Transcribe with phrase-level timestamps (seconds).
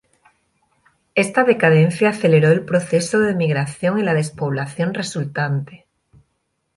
[1.13, 5.85] Esta decadencia aceleró el proceso de emigración y la despoblación resultante.